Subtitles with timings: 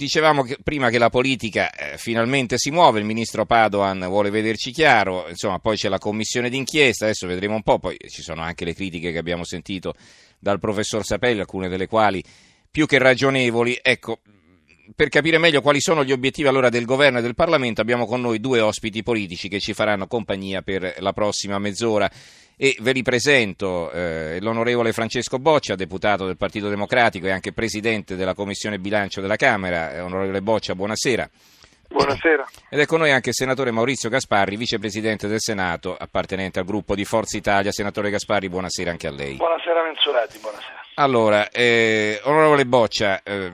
[0.00, 4.70] Dicevamo che, prima che la politica eh, finalmente si muove, il ministro Padoan vuole vederci
[4.70, 8.64] chiaro, insomma poi c'è la commissione d'inchiesta, adesso vedremo un po', poi ci sono anche
[8.64, 9.92] le critiche che abbiamo sentito
[10.38, 12.24] dal professor Sapelli, alcune delle quali
[12.70, 13.78] più che ragionevoli.
[13.82, 14.20] Ecco,
[14.94, 18.20] per capire meglio quali sono gli obiettivi allora del governo e del Parlamento abbiamo con
[18.20, 22.10] noi due ospiti politici che ci faranno compagnia per la prossima mezz'ora
[22.56, 28.16] e ve li presento eh, l'onorevole Francesco Boccia, deputato del Partito Democratico e anche presidente
[28.16, 29.94] della Commissione Bilancio della Camera.
[29.94, 31.30] Eh, onorevole Boccia, buonasera.
[31.88, 32.46] Buonasera.
[32.68, 36.94] Ed è con noi anche il senatore Maurizio Gasparri, vicepresidente del Senato, appartenente al gruppo
[36.94, 37.72] di Forza Italia.
[37.72, 39.36] Senatore Gasparri, buonasera anche a lei.
[39.36, 40.80] Buonasera Mensurati, buonasera.
[40.96, 43.50] Allora, eh, onorevole Boccia, eh,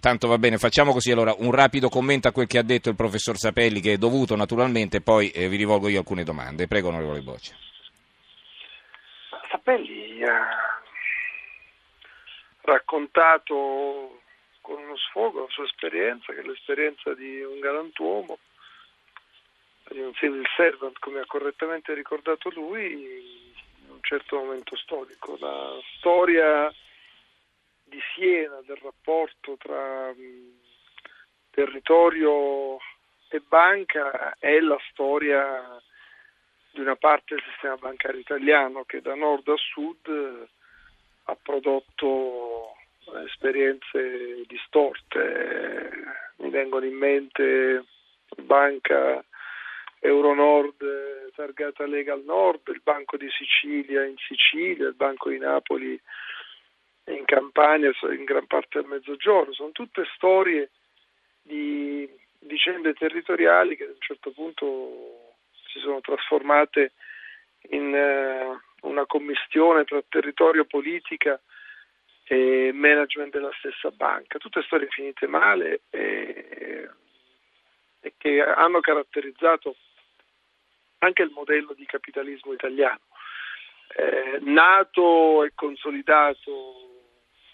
[0.00, 2.96] tanto va bene, facciamo così allora un rapido commento a quel che ha detto il
[2.96, 6.66] professor Sapelli, che è dovuto naturalmente, poi eh, vi rivolgo io alcune domande.
[6.66, 7.54] Prego, onorevole Boccia.
[9.50, 10.46] Sapelli ha
[12.62, 14.20] raccontato
[14.60, 18.38] con uno sfogo la sua esperienza, che è l'esperienza di un galantuomo,
[19.90, 25.36] di un civil servant, come ha correttamente ricordato lui, in un certo momento storico.
[25.40, 26.72] La storia
[27.88, 30.14] di Siena, del rapporto tra
[31.50, 32.76] territorio
[33.28, 35.80] e banca, è la storia
[36.70, 40.48] di una parte del sistema bancario italiano che da nord a sud eh,
[41.24, 42.76] ha prodotto
[43.26, 45.90] esperienze distorte.
[46.36, 47.84] Mi vengono in mente
[48.36, 49.24] Banca
[50.00, 56.00] Euronord targata Lega Nord, il Banco di Sicilia in Sicilia, il Banco di Napoli
[57.08, 59.52] in Campania, in gran parte del Mezzogiorno.
[59.52, 60.70] Sono tutte storie
[61.42, 62.08] di
[62.40, 65.34] vicende territoriali che a un certo punto
[65.70, 66.92] si sono trasformate
[67.70, 71.40] in eh, una commistione tra territorio, politica
[72.24, 74.38] e management della stessa banca.
[74.38, 76.88] Tutte storie finite male e,
[78.00, 79.76] e che hanno caratterizzato
[80.98, 83.00] anche il modello di capitalismo italiano,
[83.96, 86.87] eh, nato e consolidato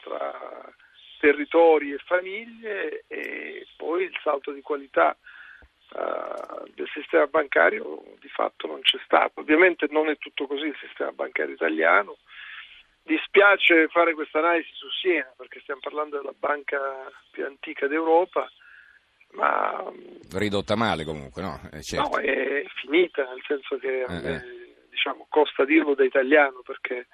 [0.04, 0.72] tra
[1.19, 5.16] territori e famiglie e poi il salto di qualità
[5.92, 9.41] uh, del sistema bancario di fatto non c'è stato.
[9.41, 12.19] Ovviamente non è tutto così il sistema bancario italiano.
[13.03, 16.78] Dispiace fare questa analisi su Siena perché stiamo parlando della banca
[17.31, 18.50] più antica d'Europa,
[19.32, 19.91] ma
[20.37, 21.60] ridotta male comunque, no?
[21.72, 22.09] Eh, certo.
[22.09, 24.43] No, è finita, nel senso che eh, eh.
[24.91, 27.09] diciamo costa dirlo da italiano perché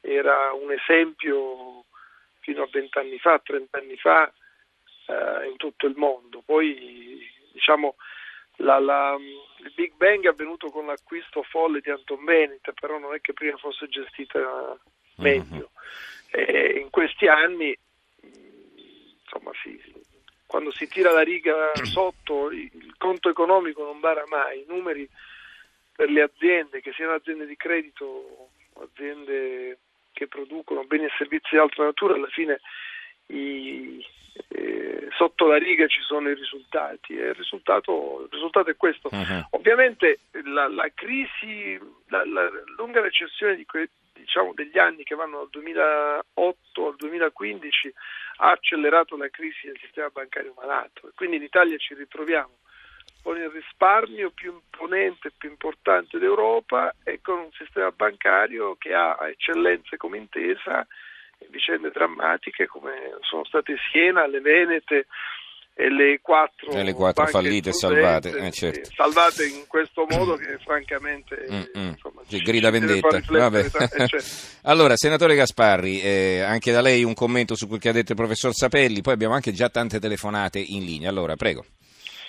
[0.00, 1.84] era un esempio
[2.44, 4.30] fino a vent'anni fa, trent'anni fa
[5.06, 6.42] eh, in tutto il mondo.
[6.44, 7.96] Poi diciamo,
[8.56, 13.14] la, la, il Big Bang è avvenuto con l'acquisto folle di Anton Bennett, però non
[13.14, 14.78] è che prima fosse gestita
[15.16, 15.70] meglio.
[16.30, 17.76] E in questi anni,
[19.22, 19.80] insomma, si,
[20.46, 25.08] quando si tira la riga sotto, il conto economico non bara mai, i numeri
[25.94, 29.78] per le aziende, che siano aziende di credito o aziende
[30.14, 32.60] che producono beni e servizi di altra natura, alla fine
[33.26, 34.02] i,
[34.48, 39.08] eh, sotto la riga ci sono i risultati e il risultato, il risultato è questo.
[39.12, 39.46] Uh-huh.
[39.50, 45.38] Ovviamente la, la crisi, la, la, lunga recessione di que, diciamo, degli anni che vanno
[45.38, 47.94] dal 2008 al 2015
[48.36, 52.62] ha accelerato la crisi del sistema bancario malato e quindi in Italia ci ritroviamo
[53.24, 58.92] con il risparmio più imponente e più importante d'Europa e con un sistema bancario che
[58.92, 60.86] ha eccellenze come intesa
[61.50, 65.06] vicende drammatiche come sono state Siena, le Venete
[65.76, 68.90] e le quattro, e le quattro fallite salvate, eh, certo.
[68.94, 71.88] salvate in questo modo che francamente mm, mm.
[71.88, 73.20] Insomma, ci, grida vendetta.
[74.62, 78.18] Allora, senatore Gasparri, eh, anche da lei un commento su quel che ha detto il
[78.18, 81.08] professor Sapelli, poi abbiamo anche già tante telefonate in linea.
[81.08, 81.64] Allora, prego.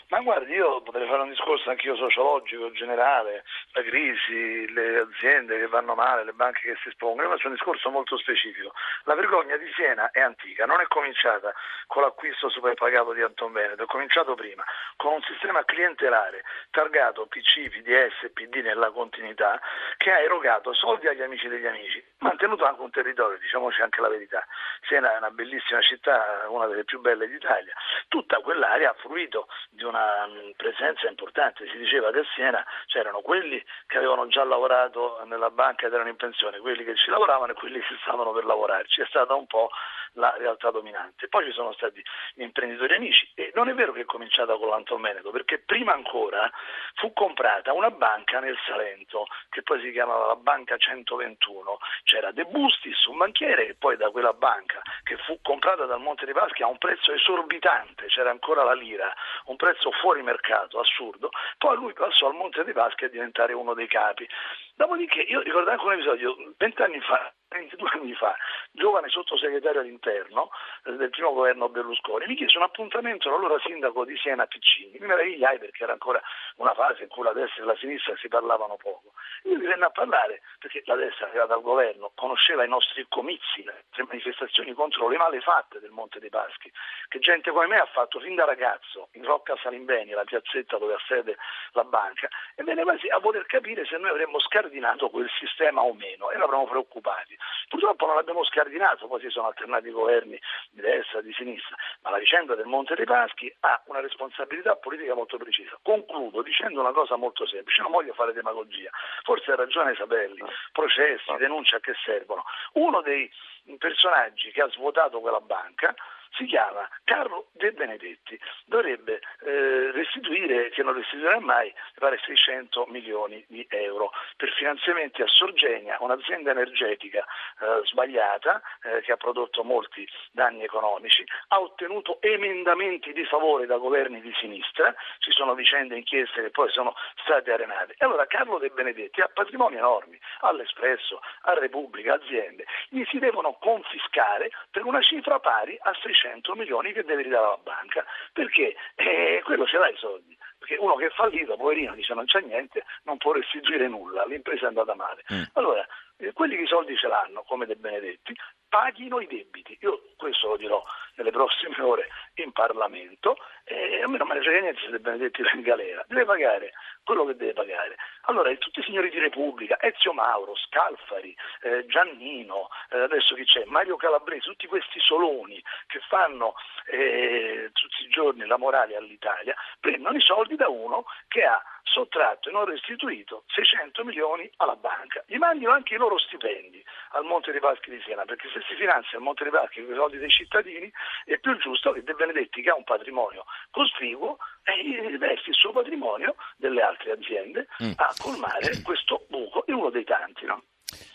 [0.09, 5.66] Ma guardi, io potrei fare un discorso anch'io sociologico, generale, la crisi, le aziende che
[5.66, 8.71] vanno male, le banche che si espongono, ma c'è un discorso molto specifico.
[9.05, 11.51] La vergogna di Siena è antica, non è cominciata
[11.88, 14.63] con l'acquisto superpagato di Anton Veneto, è cominciato prima,
[14.96, 19.59] con un sistema clientelare targato PC, PDS, PD nella continuità,
[19.97, 24.09] che ha erogato soldi agli amici degli amici, mantenuto anche un territorio, diciamoci anche la
[24.09, 24.46] verità.
[24.81, 27.73] Siena è una bellissima città, una delle più belle d'Italia.
[28.08, 31.68] Tutta quell'area ha fruito di una una mm, presenza importante.
[31.70, 36.09] Si diceva che a Siena c'erano quelli che avevano già lavorato nella banca ed erano
[36.09, 38.86] in pensione, quelli che ci lavoravano e quelli che stavano per lavorare.
[38.86, 39.70] C'è stata un po'
[40.16, 41.28] la realtà dominante.
[41.28, 42.03] Poi ci sono stati
[42.34, 46.50] gli imprenditori amici e non è vero che è cominciata con l'Antonmenedo, perché prima ancora
[46.96, 51.78] fu comprata una banca nel Salento, che poi si chiamava la Banca 121.
[52.03, 56.26] C'era De Bustis, un banchiere, che poi da quella banca, che fu comprata dal Monte
[56.26, 59.14] dei Paschi a un prezzo esorbitante, c'era ancora la lira,
[59.46, 63.73] un prezzo fuori mercato, assurdo, poi lui passò al Monte dei Paschi a diventare uno
[63.73, 64.28] dei capi.
[64.77, 68.35] Dopodiché, io ricordo anche un episodio, vent'anni fa, 22 anni fa,
[68.72, 70.49] giovane sottosegretario all'interno
[70.83, 74.97] eh, del primo governo Berlusconi, mi chiese un appuntamento all'allora sindaco di Siena Piccini.
[74.99, 76.22] Mi meravigliai perché era ancora
[76.57, 79.13] una fase in cui la destra e la sinistra si parlavano poco.
[79.43, 83.63] Io mi venne a parlare perché la destra arrivata al governo conosceva i nostri comizi,
[83.63, 86.72] le manifestazioni contro le malefatte del Monte dei Paschi,
[87.07, 90.95] che gente come me ha fatto fin da ragazzo in Rocca Salimbeni, la piazzetta dove
[90.95, 91.37] ha sede
[91.72, 95.94] la banca, e venne quasi a voler capire se noi avremmo scardinato quel sistema o
[95.94, 97.38] meno e eravamo preoccupati.
[97.70, 100.40] Purtroppo non l'abbiamo scardinato, poi si sono alternati governi
[100.72, 105.14] di destra, di sinistra, ma la vicenda del Monte dei Paschi ha una responsabilità politica
[105.14, 105.78] molto precisa.
[105.82, 108.90] Concludo dicendo una cosa molto semplice, non voglio fare demagogia,
[109.23, 112.44] forse ha ragione Sapelli, processi, denunce a che servono.
[112.73, 113.32] Uno dei
[113.78, 115.94] personaggi che ha svuotato quella banca
[116.35, 123.43] si chiama Carlo De Benedetti, dovrebbe eh, restituire, che non restituirà mai, pare 600 milioni
[123.47, 130.08] di euro per finanziamenti a Sorgenia, un'azienda energetica eh, sbagliata eh, che ha prodotto molti
[130.32, 136.41] danni economici, ha ottenuto emendamenti di favore da governi di sinistra, ci sono vicende inchieste
[136.41, 137.96] che poi sono state arenate.
[137.97, 143.53] E allora Carlo De Benedetti ha patrimoni enormi, all'Espresso, a Repubblica, aziende, gli si devono
[143.53, 148.75] confiscare per una cifra pari a 600 100 milioni che deve ridare alla banca, perché
[148.95, 152.41] eh, quello ce l'ha i soldi, perché uno che è fallito, poverino, dice non c'è
[152.41, 155.23] niente, non può restituire nulla, l'impresa è andata male.
[155.31, 155.43] Mm.
[155.53, 155.85] Allora,
[156.17, 158.35] eh, quelli che i soldi ce l'hanno, come De Benedetti,
[158.67, 159.77] paghino i debiti.
[159.81, 160.83] Io questo lo dirò
[161.16, 165.00] nelle prossime ore in Parlamento e a me non me ne frega niente se De
[165.00, 166.73] Benedetti va in galera, deve pagare
[167.03, 167.96] quello che deve pagare.
[168.23, 173.64] Allora, tutti i signori di Repubblica, Ezio Mauro, Scalfari, eh, Giannino, eh, adesso chi c'è,
[173.66, 176.56] Mario Calabresi, tutti questi soloni che fanno
[176.88, 182.50] eh, tutti i giorni la morale all'Italia, prendono i soldi da uno che ha sottratto
[182.50, 185.23] e non restituito 600 milioni alla banca.
[185.28, 188.76] Gli mandino anche i loro stipendi al Monte dei Paschi di Siena, perché se si
[188.76, 190.91] finanzia il Monte dei Paschi con i soldi dei cittadini
[191.25, 194.37] è più giusto che De Benedetti, che ha un patrimonio cospicuo,
[194.84, 197.91] investi il suo patrimonio delle altre aziende mm.
[197.96, 200.46] a colmare questo buco, è uno dei tanti.
[200.46, 200.63] No?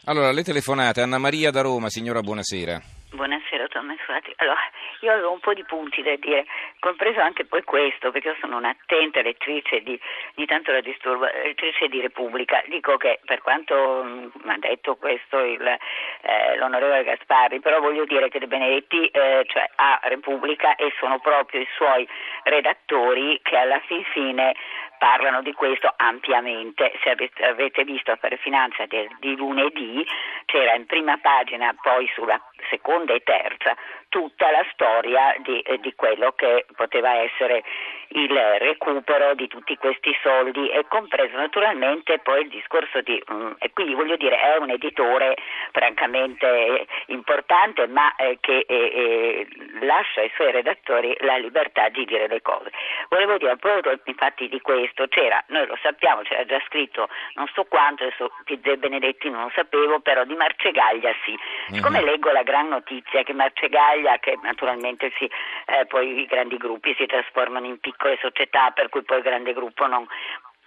[0.07, 2.81] Allora, le telefonate, Anna Maria da Roma, signora, buonasera.
[3.13, 4.03] Buonasera Tommaso
[4.37, 4.59] Allora,
[5.01, 6.47] io avevo un po' di punti da dire,
[6.79, 9.99] compreso anche poi questo, perché io sono un'attenta lettrice di,
[10.37, 12.63] ogni tanto la disturbo, lettrice di Repubblica.
[12.67, 18.05] Dico che per quanto mi mm, ha detto questo il, eh, l'onorevole Gasparri, però voglio
[18.05, 22.09] dire che De Benedetti eh, cioè, ha Repubblica e sono proprio i suoi
[22.45, 24.55] redattori che alla fin fine
[25.01, 26.93] parlano di questo ampiamente.
[27.03, 27.17] Se
[27.47, 30.07] avete visto a Fare Finanza di lunedì
[30.45, 33.77] c'era in prima pagina, poi sulla seconda e terza,
[34.09, 37.63] tutta la storia di, eh, di, quello che poteva essere
[38.09, 43.71] il recupero di tutti questi soldi e compreso naturalmente poi il discorso di um, e
[43.73, 45.37] quindi voglio dire è un editore
[45.71, 49.47] francamente importante ma eh, che eh, eh,
[49.83, 52.71] lascia ai suoi redattori la libertà di dire le cose.
[53.09, 57.65] Volevo dire proprio infatti di questo c'era, noi lo sappiamo, c'era già scritto non so
[57.65, 61.39] quanto, adesso Pizzè Benedetti non lo sapevo, però di Marcegaglia sì.
[61.69, 62.09] Siccome mm-hmm.
[62.09, 67.07] leggo la gran notizia che Marcegaglia, che naturalmente si, eh, poi i grandi gruppi si
[67.07, 70.07] trasformano in piccole società, per cui poi il grande gruppo non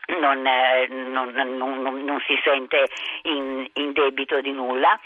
[0.05, 2.89] non, eh, non, non, non, si sente
[3.23, 4.99] in, in, debito di nulla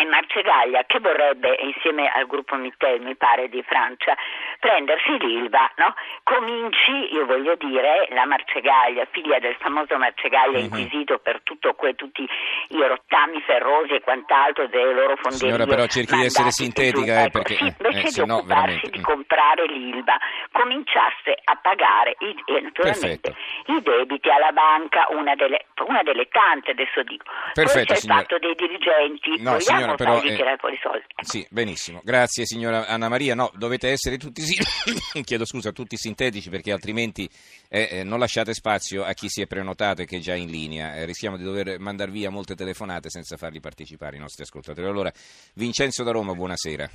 [0.00, 4.16] e Marcegaglia che vorrebbe insieme al gruppo Mittel mi pare di Francia
[4.58, 5.94] prendersi l'Ilva no?
[6.22, 10.64] cominci io voglio dire la Marcegaglia figlia del famoso Marcegaglia mm-hmm.
[10.64, 15.86] inquisito per tutto que, tutti i rottami ferrosi e quant'altro delle loro fonderie signora però
[15.86, 19.02] cerchi di essere sintetica eh, perché sì, eh, invece eh, di occuparsi no, di mm.
[19.02, 20.16] comprare l'Ilva
[20.52, 23.34] cominciasse a pagare i, eh, naturalmente
[23.66, 28.20] i debiti alla banca una delle, una delle tante adesso dico Perfetto, poi c'è signora.
[28.20, 31.04] il fatto dei dirigenti no, signora, signora, però, eh, con i soldi.
[31.22, 32.00] Sì, benissimo.
[32.02, 33.34] Grazie signora Anna Maria.
[33.34, 34.42] No, dovete essere tutti,
[35.24, 37.28] chiedo scusa, tutti sintetici perché altrimenti
[37.68, 40.50] eh, eh, non lasciate spazio a chi si è prenotato e che è già in
[40.50, 40.94] linea.
[40.96, 44.86] Eh, rischiamo di dover mandare via molte telefonate senza farli partecipare i nostri ascoltatori.
[44.86, 45.12] Allora,
[45.54, 46.88] Vincenzo da Roma, buonasera.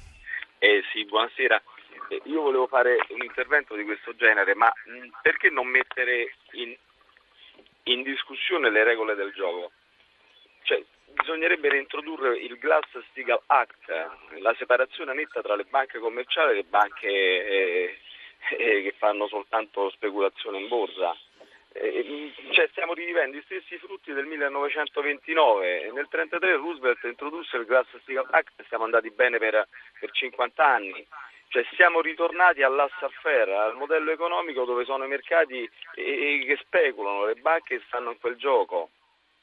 [0.59, 1.61] Eh sì, buonasera.
[2.09, 6.75] Eh, io volevo fare un intervento di questo genere, ma mh, perché non mettere in,
[7.83, 9.71] in discussione le regole del gioco?
[10.63, 10.83] Cioè,
[11.15, 17.07] bisognerebbe reintrodurre il Glass-Steagall Act, la separazione netta tra le banche commerciali e le banche
[17.07, 17.97] eh,
[18.57, 21.15] eh, che fanno soltanto speculazione in borsa.
[21.71, 28.27] Eh, cioè stiamo rivivendo gli stessi frutti del 1929 nel 1933 Roosevelt introdusse il Glass-Steagall
[28.29, 29.67] Act e siamo andati bene per,
[29.99, 31.05] per 50 anni
[31.55, 37.81] cioè siamo ritornati all'assaffaire, al modello economico dove sono i mercati che speculano, le banche
[37.87, 38.89] stanno in quel gioco.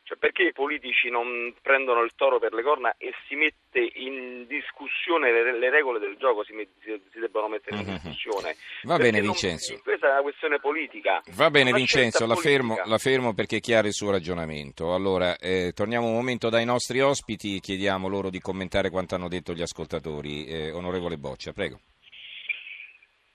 [0.05, 4.47] Cioè, perché i politici non prendono il toro per le corna e si mette in
[4.49, 7.93] discussione le, le regole del gioco, si, si, si debbono mettere in mhm.
[7.95, 8.57] discussione?
[8.83, 9.73] Va perché bene Vincenzo.
[9.75, 11.23] Non, questa è una questione politica.
[11.35, 14.93] Va bene Vincenzo, la fermo, la fermo, perché è chiaro il suo ragionamento.
[14.93, 19.53] Allora, eh, torniamo un momento dai nostri ospiti, chiediamo loro di commentare quanto hanno detto
[19.53, 20.47] gli ascoltatori.
[20.47, 21.79] Eh, onorevole Boccia, prego.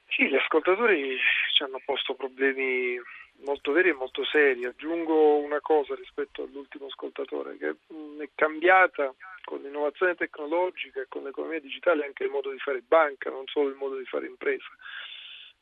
[0.09, 1.15] Sì, gli ascoltatori
[1.53, 2.99] ci hanno posto problemi
[3.43, 4.65] molto veri e molto seri.
[4.65, 9.13] Aggiungo una cosa rispetto all'ultimo ascoltatore, che è cambiata
[9.43, 13.69] con l'innovazione tecnologica e con l'economia digitale anche il modo di fare banca, non solo
[13.69, 14.67] il modo di fare impresa.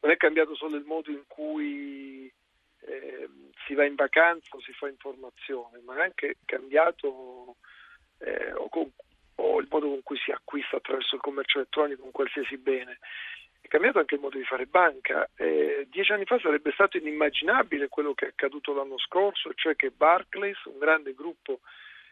[0.01, 2.31] Non è cambiato solo il modo in cui
[2.81, 3.29] eh,
[3.65, 7.57] si va in vacanza o si fa informazione, ma è anche cambiato
[8.19, 8.91] eh, o, con,
[9.35, 12.99] o il modo con cui si acquista attraverso il commercio elettronico un qualsiasi bene
[13.65, 15.27] è cambiato anche il modo di fare banca.
[15.35, 19.89] Eh, dieci anni fa sarebbe stato inimmaginabile quello che è accaduto l'anno scorso, cioè che
[19.89, 21.61] Barclays, un grande gruppo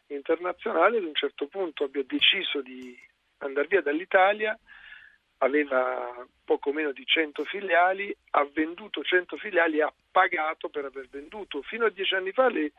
[0.08, 2.98] internazionale, ad un certo punto abbia deciso di
[3.38, 4.58] andare via dall'Italia,
[5.38, 11.08] aveva poco meno di 100 filiali, ha venduto 100 filiali e ha pagato per aver
[11.08, 11.62] venduto.
[11.62, 12.72] Fino a dieci anni fa le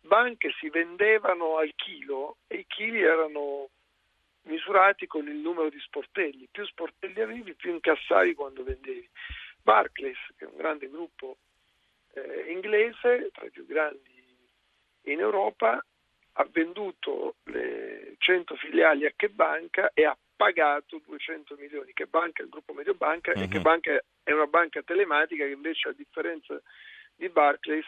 [0.00, 3.70] banche si vendevano al chilo e i chili erano
[4.46, 6.48] misurati con il numero di sportelli.
[6.50, 9.08] Più sportelli avevi, più incassavi quando vendevi.
[9.62, 11.38] Barclays, che è un grande gruppo
[12.12, 14.14] eh, inglese, tra i più grandi
[15.02, 15.84] in Europa,
[16.38, 21.92] ha venduto le 100 filiali a Che Banca e ha pagato 200 milioni.
[21.92, 23.42] Che Banca è il gruppo Mediobanca uh-huh.
[23.42, 23.62] e Che mhm.
[23.62, 26.60] Banca è una banca telematica che invece a differenza
[27.14, 27.86] di Barclays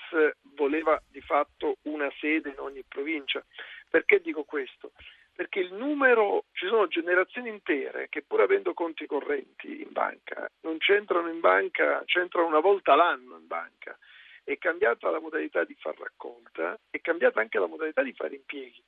[0.55, 3.45] voleva di fatto una sede in ogni provincia.
[3.91, 4.93] Perché dico questo?
[5.39, 10.79] Perché il numero, ci sono generazioni intere che pur avendo conti correnti in banca, non
[10.79, 13.97] c'entrano in banca, c'entrano una volta l'anno in banca.
[14.43, 18.83] È cambiata la modalità di far raccolta, è cambiata anche la modalità di fare impieghi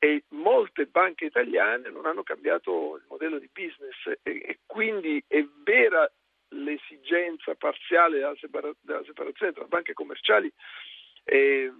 [0.00, 5.46] e molte banche italiane non hanno cambiato il modello di business e, e quindi è
[5.62, 6.10] vera
[6.54, 10.52] l'esigenza parziale della, separa- della separazione tra banche commerciali
[11.22, 11.72] e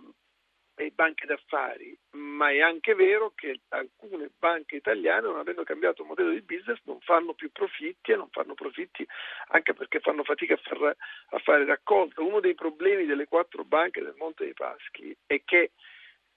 [0.78, 6.30] e banche d'affari, ma è anche vero che alcune banche italiane, non avendo cambiato modello
[6.30, 9.04] di business, non fanno più profitti e non fanno profitti
[9.48, 10.96] anche perché fanno fatica a, far,
[11.30, 12.22] a fare raccolta.
[12.22, 15.72] Uno dei problemi delle quattro banche del Monte dei Paschi è che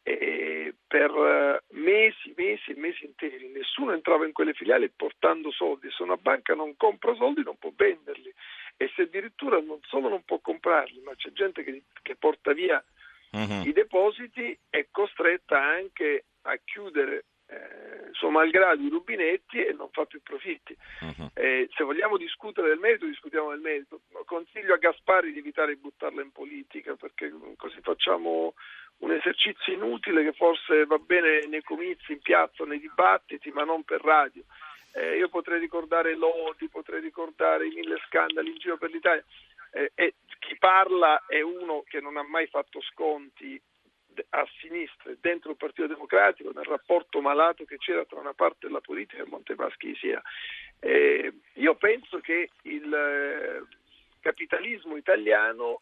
[0.03, 5.91] eh, per mesi, mesi e mesi interi nessuno entrava in quelle filiali portando soldi.
[5.91, 8.33] Se una banca non compra soldi non può venderli
[8.77, 12.83] e se addirittura non solo non può comprarli, ma c'è gente che, che porta via
[13.31, 13.67] uh-huh.
[13.67, 20.05] i depositi è costretta anche a chiudere eh, suo malgrado i rubinetti e non fa
[20.05, 20.75] più profitti.
[21.01, 21.29] Uh-huh.
[21.33, 24.01] Eh, se vogliamo discutere del merito, discutiamo del merito.
[24.25, 28.53] Consiglio a Gaspari di evitare di buttarla in politica perché così facciamo
[28.99, 33.83] un esercizio inutile che forse va bene nei comizi, in piazza, nei dibattiti, ma non
[33.83, 34.43] per radio.
[34.93, 39.23] Eh, io potrei ricordare Lodi, potrei ricordare i mille scandali in giro per l'Italia
[39.71, 43.61] eh, e chi parla è uno che non ha mai fatto sconti
[44.29, 48.81] a sinistra dentro il Partito Democratico nel rapporto malato che c'era tra una parte della
[48.81, 50.21] politica e Montepaschi sia.
[50.79, 53.63] Eh, io penso che il eh,
[54.19, 55.81] capitalismo italiano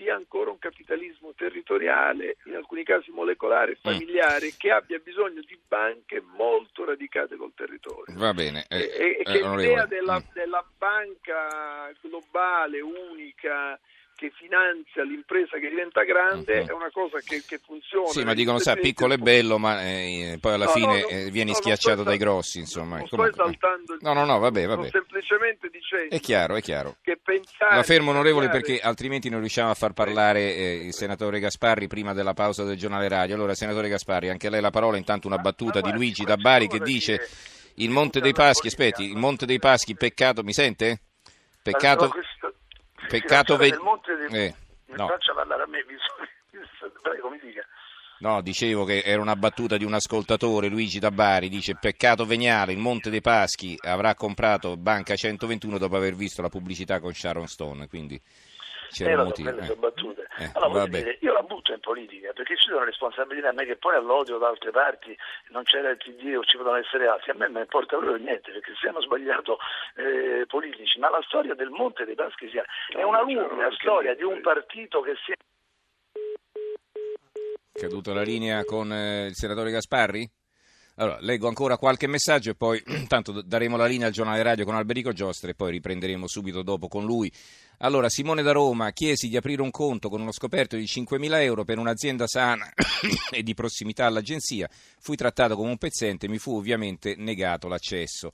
[0.00, 3.82] sia ancora un capitalismo territoriale, in alcuni casi molecolare, mm.
[3.82, 8.14] familiare, che abbia bisogno di banche molto radicate col territorio.
[8.16, 8.64] Va bene.
[8.68, 10.32] Eh, e, e che l'idea della, mm.
[10.32, 13.78] della banca globale, unica,
[14.20, 16.66] che finanzia l'impresa che diventa grande uh-huh.
[16.66, 18.08] è una cosa che, che funziona.
[18.08, 21.30] Sì, ma dicono, sa, piccolo e bello, ma eh, poi alla no, fine no, eh,
[21.30, 22.98] vieni no, schiacciato dai grossi, insomma.
[22.98, 24.88] Non sto esaltando il No, no, no, vabbè, vabbè.
[24.88, 26.96] Sto semplicemente dicendo È chiaro, è chiaro.
[27.00, 27.76] Che pensare...
[27.76, 32.12] La fermo, onorevole, perché altrimenti non riusciamo a far parlare eh, il senatore Gasparri prima
[32.12, 33.36] della pausa del giornale radio.
[33.36, 36.80] Allora, senatore Gasparri, anche lei la parola, intanto una battuta di Luigi da Bari che
[36.80, 37.26] dice...
[37.74, 41.00] Il Monte dei Paschi, aspetti, il Monte dei Paschi, peccato, mi sente?
[41.62, 42.12] Peccato...
[43.10, 43.70] Peccato ve...
[43.70, 44.36] del monte di...
[44.36, 44.54] eh,
[44.86, 45.08] no.
[45.08, 45.84] faccia parlare a me,
[47.02, 47.66] prego mi dica.
[48.20, 52.78] No, dicevo che era una battuta di un ascoltatore, Luigi Tabari, dice peccato veniale, il
[52.78, 57.88] Monte dei Paschi avrà comprato Banca 121 dopo aver visto la pubblicità con Sharon Stone,
[57.88, 58.20] quindi...
[58.90, 59.64] c'era eh, un quelle eh.
[59.64, 60.28] sono battute.
[60.38, 63.76] Eh, allora, dire, io la butto in politica perché ci sono responsabilità, a me che
[63.76, 65.16] poi all'odio da altre parti
[65.48, 68.50] non c'era il TD o ci potevano essere altri, a me non importa proprio niente
[68.52, 69.58] perché se hanno sbagliato
[69.96, 74.22] eh, politici, ma la storia del Monte dei Paschi sia è una lunga storia di
[74.22, 75.34] un partito che si è
[77.72, 80.39] Caduto la linea con eh, il senatore Gasparri?
[81.00, 84.74] Allora, leggo ancora qualche messaggio e poi tanto daremo la linea al giornale radio con
[84.74, 87.32] Alberico Giostre e poi riprenderemo subito dopo con lui.
[87.78, 91.64] Allora, Simone da Roma, chiesi di aprire un conto con uno scoperto di 5.000 euro
[91.64, 92.70] per un'azienda sana
[93.32, 94.68] e di prossimità all'agenzia.
[94.98, 98.32] Fui trattato come un pezzente e mi fu ovviamente negato l'accesso.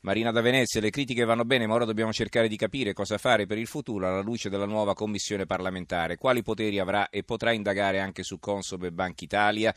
[0.00, 3.46] Marina da Venezia, le critiche vanno bene, ma ora dobbiamo cercare di capire cosa fare
[3.46, 6.16] per il futuro alla luce della nuova commissione parlamentare.
[6.16, 9.72] Quali poteri avrà e potrà indagare anche su Consob e Banca Italia?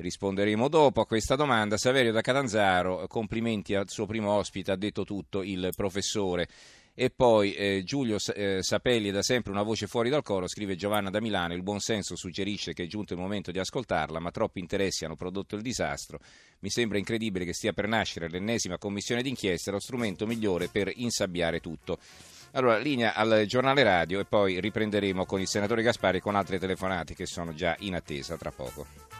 [0.00, 1.76] Risponderemo dopo a questa domanda.
[1.76, 6.48] Saverio da Catanzaro, complimenti al suo primo ospite, ha detto tutto il professore.
[6.94, 10.74] E poi eh, Giulio eh, Sapelli è da sempre una voce fuori dal coro, scrive
[10.74, 14.58] Giovanna da Milano, il buonsenso suggerisce che è giunto il momento di ascoltarla, ma troppi
[14.58, 16.18] interessi hanno prodotto il disastro.
[16.60, 21.60] Mi sembra incredibile che stia per nascere l'ennesima commissione d'inchiesta, lo strumento migliore per insabbiare
[21.60, 21.98] tutto.
[22.52, 27.14] Allora, linea al giornale radio e poi riprenderemo con il senatore Gaspari con altre telefonate
[27.14, 29.19] che sono già in attesa tra poco.